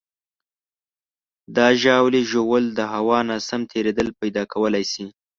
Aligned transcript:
د 1.55 1.57
ژاولې 1.81 2.21
ژوول 2.31 2.65
د 2.77 2.79
هوا 2.93 3.19
ناسم 3.29 3.61
تېرېدل 3.71 4.07
پیدا 4.19 4.43
کولی 4.53 4.83
شي. 4.91 5.05